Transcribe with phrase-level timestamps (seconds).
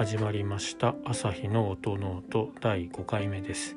[0.00, 0.94] 始まりました。
[1.04, 3.76] アサヒの音ノート第5回目です。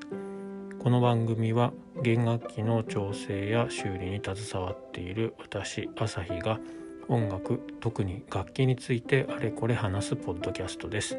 [0.80, 6.62] この番組は弦楽器の調整や修理に携わっている私アサヒが
[7.10, 11.18] 音楽特に楽器についてあれこれ話すポッドキャストです。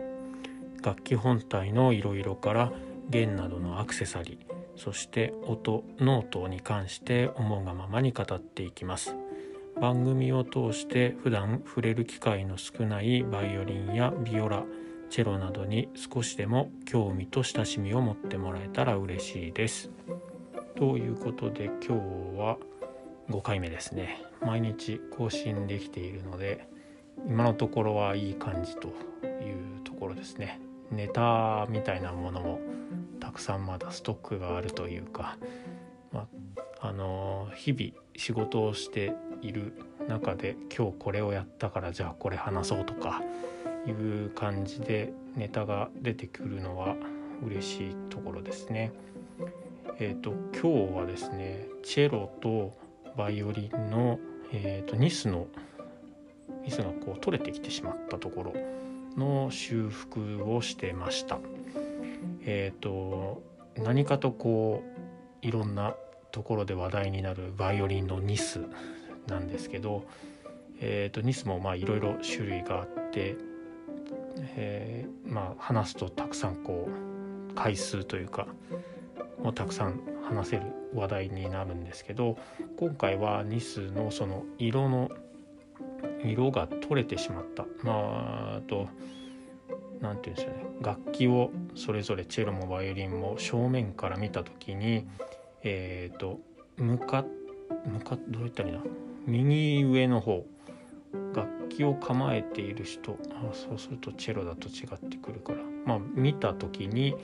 [0.83, 2.73] 楽器本体のいろいろから
[3.11, 9.15] 弦などのアクセサリーそして音ノートに関して思うがままに語っていきます。
[9.79, 14.65] 番組を通して普段触れる機会の少ないバイオリンやビオラ
[15.15, 19.89] チェロなどに少しでも興味と親しみを持ってもらえたら嬉しいです。
[20.75, 21.91] ということで今日
[22.37, 22.59] は
[23.31, 26.67] 5回目ですね毎日更新できているので
[27.29, 30.59] 今のところはいい感じというところですね
[30.91, 32.61] ネタみたいなものも
[33.21, 35.39] たくさんまだストックがあるというか、
[36.11, 36.27] ま
[36.81, 39.13] あ、の日々仕事をして
[39.43, 39.75] いる
[40.09, 43.23] 中で今日これをやったからじゃあこれ話そうとか
[43.87, 46.97] いう感じでネタが出てくるのは
[47.45, 48.93] 嬉しいところですね。
[49.99, 52.77] えーと、今日はですねチェロと
[53.17, 54.19] バイオリンの、
[54.53, 55.47] えーと、ニスの
[56.65, 58.55] ニスがこう取れてきてしまったところ
[59.17, 61.39] の修復をしてました。
[62.45, 63.43] えっ、ー、と
[63.77, 64.83] 何かとこ
[65.43, 65.95] ういろんな
[66.33, 68.61] ところで話題になるバイオリンのニス
[69.29, 70.05] なんですけど、
[70.81, 73.37] えーと、ニスもまあいろいろ種類があって、
[74.57, 78.47] えー、まあ話すとたくさんこう回数というか
[79.43, 80.63] もうたくさん話せる
[80.95, 82.39] 話題になるんですけど
[82.79, 85.11] 今回はニスのその色の
[86.25, 87.67] 色が取れてしまった。
[87.83, 88.89] まああと
[90.01, 90.65] 何て言うんですよね。
[90.81, 95.07] 楽器をそれぞれチェロもバイオリンも正面から見た時に
[95.63, 96.41] えっ、ー、と
[96.77, 97.25] 向か
[97.87, 98.83] 向かどういったらいいな。
[99.27, 100.45] 右上の方
[101.35, 107.15] 楽器を構えている人あそうするとチェロだと違ってくるからまあ見た時に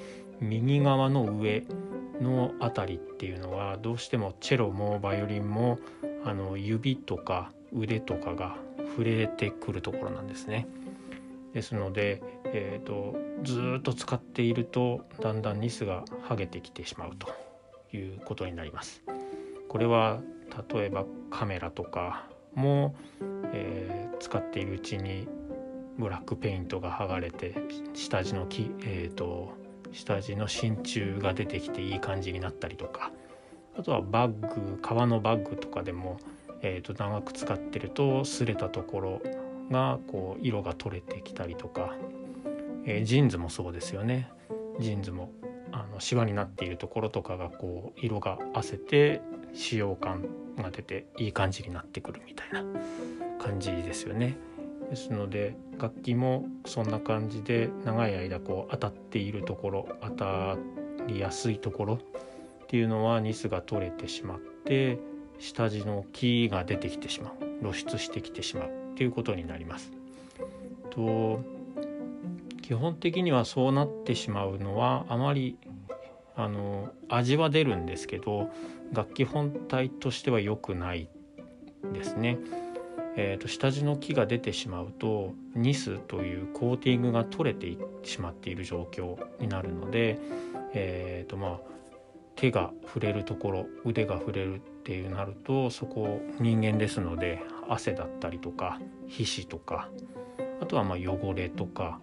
[0.41, 1.65] 右側の上
[2.21, 5.79] の辺りっていうのはどうしてもチェロもバイオリンも
[6.25, 8.57] あの指とか腕とかが
[8.91, 10.67] 触れてくるところなんですね。
[11.53, 17.29] ですので、えーと、ずっと使っているとだんだんニスが剥げてきてしまうと
[17.97, 19.03] いうことになります。
[19.69, 20.21] これは
[20.73, 22.95] 例えばカメラとかも、
[23.53, 25.29] えー、使っているうちに
[25.99, 27.55] ブラックペイントが剥がれて
[27.95, 29.53] 下地の木、えーと、
[29.93, 33.13] 下地の真鍮が出てきていい感じになったりとか
[33.79, 36.19] あとはバッグ革のバッグとかでも、
[36.63, 39.23] えーと長く使ってると擦れたところ
[39.71, 41.95] がこう色が取れてきたりとか、
[42.85, 44.29] えー、ジーンズもそうですよね。
[44.81, 45.31] ジーンズも
[45.73, 49.21] あのシワになっているところとかがこう色があせて
[49.55, 52.65] 使用感が出ていい感じになってくるみたいな
[53.39, 54.37] 感じですよね。
[54.91, 60.57] ですので楽器もそんな感じで長い間こう当たっているところ当た
[61.07, 61.99] りやすいところっ
[62.67, 64.99] ていうのはニスが取れてしまって
[65.39, 69.93] 下地の木が出てきてしまう露出してきてしまうっていうことになります。
[70.91, 71.41] と
[72.63, 75.57] 基本的にはそうなってしまうのはあまり
[76.43, 78.51] あの味は出るんですけど
[78.93, 81.09] 楽器本体としては良くない
[81.93, 82.39] ですね。
[83.17, 90.19] えーと、下地の木が出てしまうとニスというコーティングが取れてしまっている状況になるので、
[90.75, 91.61] えーとまあ、
[92.37, 99.89] 手が触れるところ腕が触れるっていうなるとそこ人間ですので汗だったりとか皮脂とか
[100.61, 102.01] あとはま汚れとか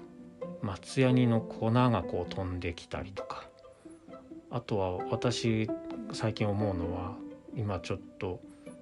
[0.61, 3.47] 松ヤニの粉がこう飛んできたりとか
[4.49, 5.69] あとは私
[6.13, 7.15] 最近思うのは
[7.55, 8.39] 今ちょっと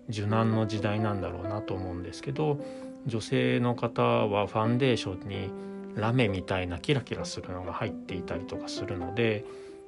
[0.09, 2.59] 受難の時代なんだろうなと思うんですけど
[3.05, 5.49] 女性の方はファンデーションに
[5.95, 9.45] ラメみたいなキラキラするのが入っていたりとかするので、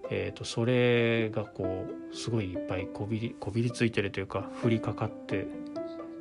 [0.10, 5.48] えー、とそれがこうすごいいっぱいこびりこびりついてるというか降りかかって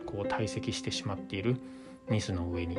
[0.04, 1.56] こう堆積してしまっている
[2.10, 2.78] ニスの上に。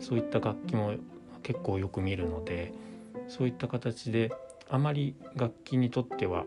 [0.00, 0.94] そういった楽器も
[1.42, 2.72] 結構よく見るので
[3.28, 4.32] そういった形で
[4.70, 6.44] あまり楽器にとっては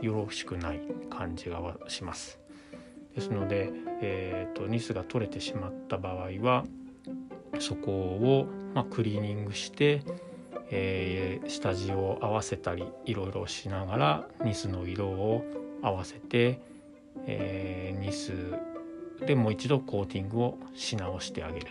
[0.00, 0.80] よろしくない
[1.10, 2.38] 感じがします。
[3.14, 3.70] ですので、
[4.00, 6.64] えーと、ニスが取れてしまった場合は
[7.58, 10.02] そこを、まあ、クリーニングして、
[10.70, 15.44] えー、下地を合わせたりいろいろしながらニスの色を
[15.82, 16.60] 合わせて、
[17.26, 18.32] えー、ニス
[19.26, 21.66] でもう一度コーティングをし直してあげる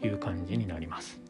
[0.00, 1.21] という感じになります。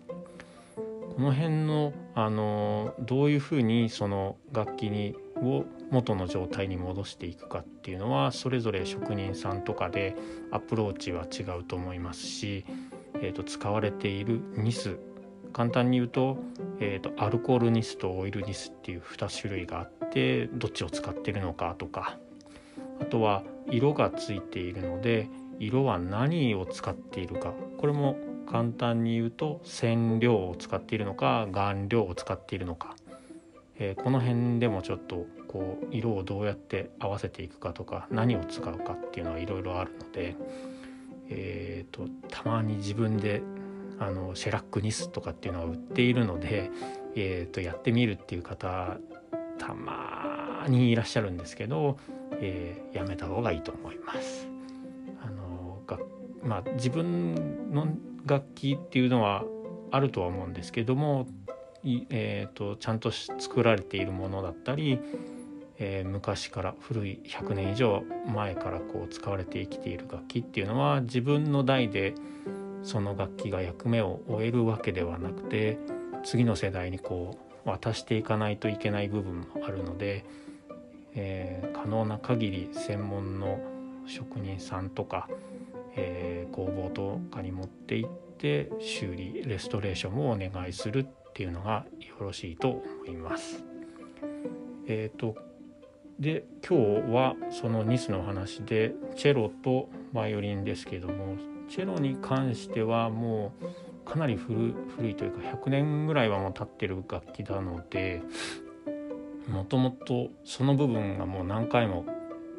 [1.15, 10.17] この辺のあのどういうふうにその楽器にを元の状態に戻していくかっていうのはそれぞれ職人さんとかで
[10.51, 12.65] アプローチは違うと思いますし、
[13.21, 14.99] えーと、使われているニス。
[15.53, 16.39] 簡単に言うと,、
[16.81, 22.17] えーと、アルコールニスとオイルニスっていう2種類があってどっちを使ってるのかとか。
[23.01, 25.29] あとは色がついているので
[25.59, 27.53] 色は何を使っているか。
[27.79, 28.17] これも
[28.53, 32.95] 簡単に言うと染料を使っているのか顔料を使っているのか、
[33.79, 40.37] えー、この辺でもちょっとこう色をどうやって合わせていくかとか何を使うかっていうのはいろいろあるので、
[41.31, 43.43] えーと、たまに自分で
[43.99, 46.71] あのシェラックニスとかっていうのは売っているので、
[47.17, 48.99] えーと、やってみるっていう方
[49.59, 51.97] たまにいらっしゃるんですけど、
[52.33, 54.47] えー、やめた方がいいと思います。
[55.25, 55.99] あのが
[56.45, 57.87] まあ、自分の
[58.27, 59.45] 楽器っていうのは
[59.91, 61.27] あるとは思うんですけども、
[62.11, 64.99] えーと、ちゃんと作られているものだったり、
[65.79, 72.15] えー、昔から古い100年以上前からこう使われて生きている楽器っていうのは自分の代で
[72.83, 75.79] その楽器が役目を終えるわけではなくて
[76.25, 80.25] 次の世代にこう渡していかないといけない部分もあるので、
[81.15, 83.61] えー、可能な限り専門の
[84.07, 85.29] 職人さんとか、
[85.97, 93.65] えー、工房とかに持って行って修理レストレーションをお願いするっていうのがよろしいと思います。
[94.87, 95.37] えーと、
[96.19, 101.37] で今日はそのニスの話でチェロとバイオリンですけども
[101.69, 108.23] チェロに関してはもうかなり古古いというか100年ぐらいはもう経ってる楽器なので
[109.49, 112.05] もともとその部分がもう何回も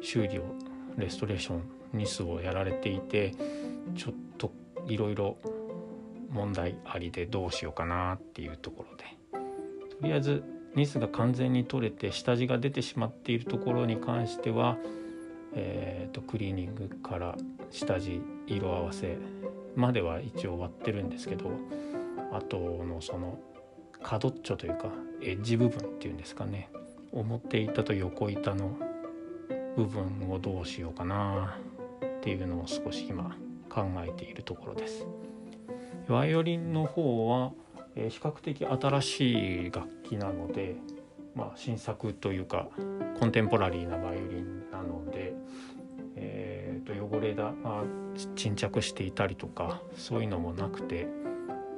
[0.00, 0.42] 修理を
[0.96, 1.62] レストレーション
[1.92, 3.34] ニスをやられていて
[3.94, 4.52] ちょっと
[4.86, 5.36] いろいろ
[6.30, 9.04] 問題ありでどうしようかなっていうところで。
[10.00, 10.42] とりあえず
[10.74, 14.76] ニスが完全に取れて下地が出てしまっているところに関しては、
[15.54, 17.36] えーと、クリーニングから
[17.70, 19.16] 下地色合わせ
[19.76, 21.50] までは一応終わってるんですけど
[22.32, 23.38] あとのその
[24.02, 24.88] 角っちょというか
[25.22, 26.70] エッジ部分っていうんですかね
[27.12, 28.76] 表板と横板の
[29.76, 31.58] 部分をどうしようかな
[32.18, 33.36] っていうのを少し今
[33.68, 35.06] 考えているところです。
[36.08, 37.52] バイオリンの方は、
[37.96, 40.76] え、比較的新しい楽器なので、
[41.34, 42.68] まあ、新作というか
[43.18, 45.34] コンテンポラリーなバイオリンなので、
[46.16, 47.82] えー、と汚れだ、まあ、
[48.36, 51.08] 沈着していたりとかそういうのもなくて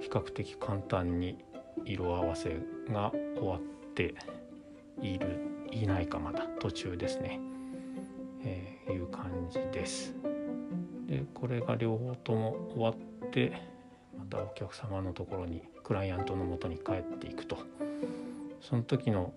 [0.01, 1.39] 比較的簡単に
[1.85, 2.61] 色合わせ
[2.91, 3.61] が終わっ
[3.95, 4.15] て
[5.01, 5.41] いる
[5.71, 7.41] いないかまだ途中ですね、
[8.47, 10.15] えー、いう感じです。
[11.07, 13.53] でこれが両方とも終わって
[14.17, 17.59] またお客様のところにクライアントのもとに帰っていくと
[18.61, 19.33] その時の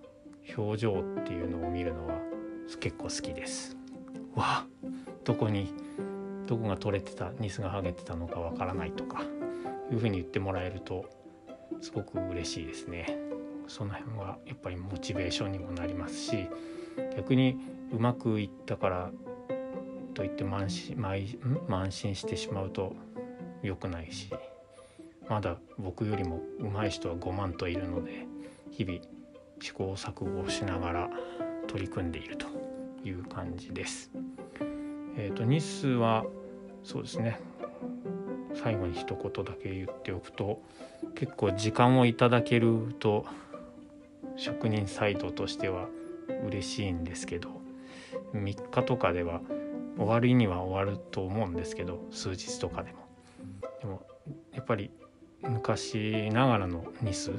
[0.57, 2.15] 表情っていうのを見るのは
[2.79, 3.75] 結構好きです。
[4.35, 4.67] わあ
[5.23, 5.73] どこに
[6.47, 9.23] どこが取れてたニスが剥げてたのかわからないとか
[9.91, 11.05] いうふうに言ってもらえると
[11.81, 13.28] すごく嬉しいですね。
[13.69, 16.49] その辺はやっぱりモチベーションにもなりますし
[17.15, 17.57] 逆に
[17.93, 19.11] うまくいったから
[20.15, 22.93] といって慢心慢心してしまうと
[23.61, 24.29] 良くないし
[25.29, 28.25] まだ僕よりも上手い人は5万といるので
[28.71, 28.99] 日々
[29.61, 31.09] 試行錯誤しながら
[31.67, 32.47] 取り組んでいると
[33.03, 34.11] いう感じです。
[35.15, 36.25] えーと、日数は
[36.83, 37.39] そうですね
[38.55, 40.61] 最後に一言だけ言っておくと
[41.15, 43.25] 結構時間をいただけると
[44.39, 45.87] 職人サイドとしては
[46.47, 47.49] 嬉しいんですけど
[48.33, 49.41] 3日とかでは
[49.97, 52.99] 終わりには終わると思うんですけど数日とかでも。
[53.81, 54.01] でも
[54.53, 54.91] やっぱり
[55.41, 57.31] 昔ながらのニス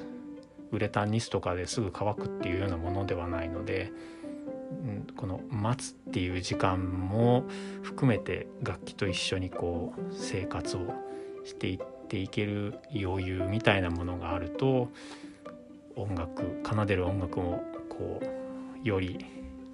[0.72, 3.92] ウレタンニスとかですぐ乾くっていうようなものではないので
[5.16, 7.44] この待つっていう時間も
[7.82, 10.80] 含めて楽器と一緒にこう生活を
[11.44, 14.88] していっていける余裕みたいなものがあると
[16.00, 19.18] 音楽奏でる音楽もこうより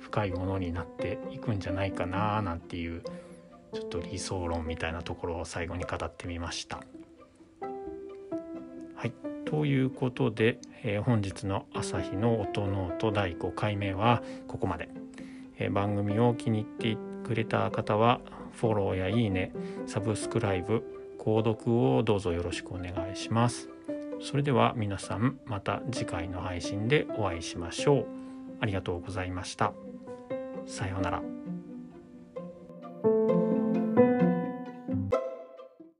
[0.00, 3.02] 深いものになっていくんじゃないかななんていう
[3.72, 6.80] ちょっと理想論みたいなところを最後に語ってみました。
[8.94, 9.12] はい
[9.44, 14.88] ということで、えー、本日の「朝日の音ノート」第5回目はここまで、
[15.58, 18.20] えー、番組を気に入ってくれた方は
[18.52, 19.52] フォローやいいね
[19.86, 20.82] サブスクライブ
[21.18, 23.75] 購読をどうぞよろしくお願いします。
[24.20, 28.06] それでは皆さんまた次回の配信でお会いしましょう。
[28.60, 29.72] ありがとうございました。
[30.66, 31.35] さようなら。